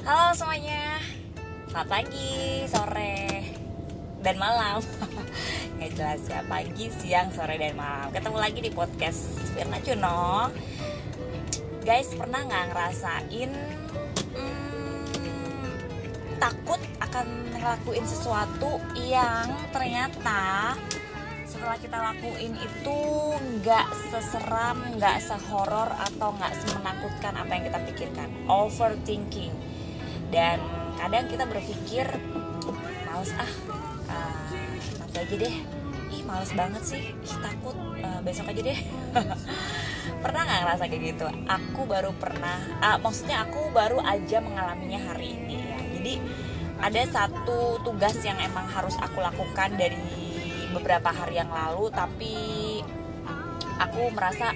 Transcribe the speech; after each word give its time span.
Halo 0.00 0.32
semuanya, 0.32 0.96
selamat 1.68 1.88
pagi, 1.92 2.64
sore, 2.72 3.44
dan 4.24 4.40
malam. 4.40 4.80
Nggak 5.76 5.90
jelas 5.92 6.24
ya, 6.24 6.40
pagi, 6.48 6.88
siang, 6.88 7.28
sore, 7.36 7.60
dan 7.60 7.76
malam. 7.76 8.08
Ketemu 8.08 8.38
lagi 8.40 8.64
di 8.64 8.72
podcast 8.72 9.36
Firna 9.52 9.76
Cuno 9.84 10.48
Guys, 11.84 12.16
pernah 12.16 12.40
nggak 12.48 12.64
ngerasain 12.72 13.52
hmm, 14.32 15.68
Takut 16.40 16.80
akan 17.04 17.26
ngelakuin 17.60 18.06
sesuatu 18.08 18.80
yang 19.04 19.52
ternyata 19.68 20.80
setelah 21.44 21.76
kita 21.76 22.00
lakuin 22.00 22.56
itu 22.56 23.00
nggak 23.36 23.88
seseram, 24.08 24.80
nggak 24.96 25.20
sehoror 25.20 25.92
atau 25.92 26.32
nggak 26.40 26.56
semenakutkan 26.56 27.36
apa 27.36 27.52
yang 27.52 27.64
kita 27.68 27.78
pikirkan. 27.84 28.28
Overthinking 28.48 29.79
dan 30.30 30.62
kadang 30.98 31.26
kita 31.26 31.44
berpikir 31.46 32.06
males 33.06 33.30
ah 33.36 33.52
uh, 34.10 35.18
aja 35.20 35.34
deh. 35.36 35.56
Ih 36.10 36.22
males 36.26 36.50
banget 36.56 36.82
sih. 36.82 37.02
Ih 37.12 37.36
takut 37.42 37.76
uh, 37.76 38.20
besok 38.24 38.50
aja 38.50 38.62
deh. 38.64 38.80
Pernah 40.24 40.42
nggak 40.46 40.58
ngerasa 40.64 40.84
kayak 40.88 41.02
gitu? 41.14 41.26
Aku 41.46 41.84
baru 41.84 42.14
pernah 42.16 42.56
uh, 42.80 42.98
maksudnya 43.02 43.44
aku 43.44 43.68
baru 43.74 44.00
aja 44.00 44.40
mengalaminya 44.40 45.12
hari 45.12 45.36
ini 45.36 45.56
ya. 45.60 45.78
Jadi 46.00 46.14
ada 46.80 47.02
satu 47.12 47.76
tugas 47.84 48.16
yang 48.24 48.40
emang 48.40 48.64
harus 48.72 48.96
aku 48.96 49.20
lakukan 49.20 49.76
dari 49.76 50.00
beberapa 50.72 51.12
hari 51.12 51.42
yang 51.42 51.52
lalu 51.52 51.92
tapi 51.92 52.34
aku 53.76 54.08
merasa 54.14 54.54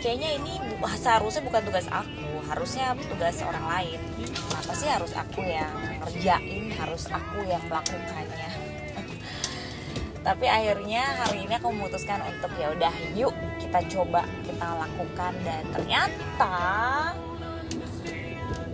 kayaknya 0.00 0.40
ini 0.40 0.54
seharusnya 0.96 1.44
bukan 1.44 1.62
tugas 1.68 1.86
aku 1.92 2.30
harusnya 2.50 2.98
tugas 3.06 3.38
orang 3.46 3.64
lain. 3.68 4.00
Kenapa 4.26 4.72
sih 4.74 4.88
harus 4.90 5.12
aku 5.14 5.40
yang 5.46 5.70
ngerjain 6.02 6.72
harus 6.74 7.06
aku 7.06 7.46
yang 7.46 7.62
melakukannya? 7.70 8.50
Tapi 10.26 10.46
akhirnya 10.50 11.04
hari 11.22 11.46
ini 11.46 11.54
aku 11.54 11.70
memutuskan 11.70 12.18
untuk 12.26 12.50
ya 12.58 12.74
udah 12.74 12.94
yuk 13.14 13.36
kita 13.62 13.86
coba 13.86 14.26
kita 14.42 14.66
lakukan. 14.82 15.32
Dan 15.46 15.62
ternyata 15.70 16.54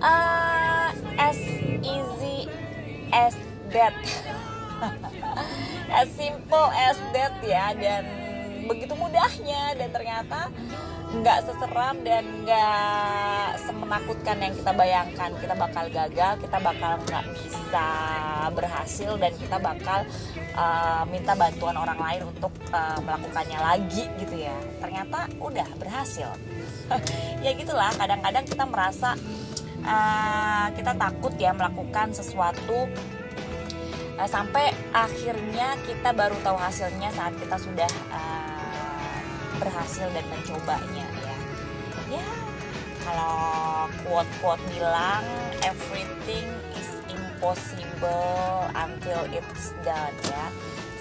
uh, 0.00 0.88
as 1.20 1.38
easy 1.84 2.48
as 3.12 3.36
that. 3.74 3.94
As 5.86 6.10
simple 6.12 6.69
as 6.77 6.98
that 7.14 7.41
ya 7.41 7.72
dan 7.72 8.04
begitu 8.69 8.92
mudahnya. 8.98 9.72
Dan 9.78 9.88
ternyata 9.94 10.52
nggak 11.06 11.38
seseram 11.46 12.02
dan 12.02 12.24
nggak 12.42 13.62
semenakutkan 13.62 14.36
yang 14.42 14.52
kita 14.54 14.72
bayangkan. 14.74 15.30
Kita 15.38 15.54
bakal 15.54 15.84
gagal 15.90 16.32
kita 16.42 16.58
bakal 16.58 16.92
nggak 17.06 17.24
bisa 17.30 17.88
berhasil 18.50 19.10
dan 19.18 19.32
kita 19.38 19.56
bakal 19.62 20.02
uh, 20.58 21.02
minta 21.06 21.38
bantuan 21.38 21.78
orang 21.78 21.98
lain 21.98 22.22
untuk 22.26 22.50
uh, 22.74 22.98
melakukannya 23.02 23.58
lagi 23.58 24.04
gitu 24.18 24.34
ya. 24.34 24.56
Ternyata 24.82 25.30
udah 25.38 25.68
berhasil. 25.78 26.30
Ya 27.44 27.50
gitulah 27.54 27.91
kadang-kadang 27.94 28.42
kita 28.46 28.64
merasa 28.66 29.14
uh, 29.86 30.66
kita 30.74 30.92
takut 30.98 31.34
ya 31.38 31.54
melakukan 31.54 32.10
sesuatu 32.10 32.91
uh, 34.18 34.28
sampai 34.28 34.72
akhirnya 34.91 35.78
kita 35.86 36.10
baru 36.10 36.34
tahu 36.42 36.58
hasilnya 36.58 37.12
saat 37.14 37.36
kita 37.38 37.56
sudah 37.60 37.91
uh, 38.10 38.35
berhasil 39.67 40.06
dan 40.14 40.25
mencobanya 40.31 41.06
ya. 41.27 41.36
Ya 42.06 42.28
kalau 43.03 43.91
quote 44.06 44.31
quote 44.39 44.62
bilang 44.70 45.27
everything 45.67 46.47
is 46.78 46.91
impossible 47.11 48.70
until 48.78 49.27
it's 49.34 49.75
done 49.83 50.14
ya. 50.31 50.47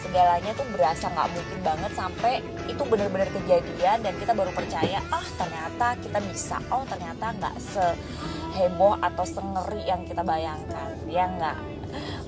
Segalanya 0.02 0.54
tuh 0.54 0.66
berasa 0.74 1.10
nggak 1.10 1.30
mungkin 1.34 1.60
banget 1.66 1.92
sampai 1.98 2.34
itu 2.70 2.82
benar-benar 2.86 3.30
kejadian 3.34 4.06
dan 4.06 4.14
kita 4.22 4.38
baru 4.38 4.54
percaya 4.54 5.02
ah 5.10 5.26
ternyata 5.38 5.98
kita 6.02 6.20
bisa. 6.26 6.58
Oh 6.74 6.86
ternyata 6.90 7.34
nggak 7.38 7.56
seheboh 7.58 8.98
atau 9.02 9.26
sengeri 9.26 9.82
yang 9.86 10.06
kita 10.06 10.22
bayangkan. 10.22 10.94
Ya 11.10 11.26
nggak? 11.26 11.58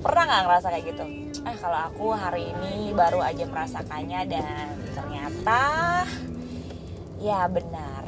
Pernah 0.02 0.24
nggak 0.26 0.42
ngerasa 0.46 0.68
kayak 0.74 0.86
gitu 0.94 1.06
eh 1.47 1.56
kalau 1.63 1.80
aku 1.88 2.06
hari 2.12 2.52
ini 2.52 2.91
baru 2.91 3.24
aja 3.24 3.47
merasakannya 3.47 4.28
dan 4.28 4.68
ternyata 4.91 5.63
ya 7.24 7.47
benar. 7.47 8.03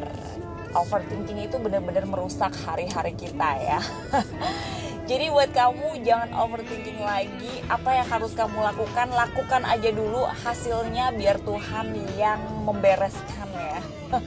Overthinking 0.69 1.50
itu 1.50 1.57
benar-benar 1.57 2.05
merusak 2.05 2.53
hari-hari 2.61 3.17
kita 3.17 3.57
ya 3.57 3.81
jadi 5.09 5.33
buat 5.33 5.49
kamu 5.49 6.05
jangan 6.05 6.29
overthinking 6.37 7.01
lagi. 7.01 7.65
Apa 7.65 7.97
yang 7.97 8.07
harus 8.13 8.29
kamu 8.37 8.61
lakukan 8.61 9.09
lakukan 9.09 9.65
aja 9.65 9.89
dulu 9.89 10.21
hasilnya 10.45 11.09
biar 11.17 11.41
Tuhan 11.41 11.97
yang 12.13 12.37
membereskan 12.61 13.49
ya. 13.49 13.81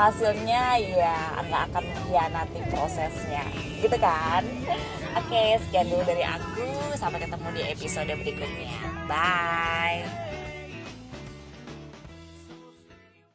Hasilnya 0.00 0.80
ya 0.80 1.16
nggak 1.44 1.62
akan 1.68 1.84
mengkhianati 1.84 2.64
prosesnya. 2.72 3.44
Gitu 3.76 3.96
kan? 4.00 4.40
Oke 5.20 5.60
sekian 5.68 5.92
dulu 5.92 6.00
dari 6.08 6.24
aku. 6.24 6.96
Sampai 6.96 7.20
ketemu 7.20 7.48
di 7.52 7.62
episode 7.76 8.08
berikutnya. 8.16 8.72
Bye 9.04 10.35